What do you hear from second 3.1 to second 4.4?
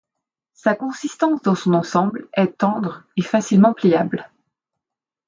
et facilement pliable.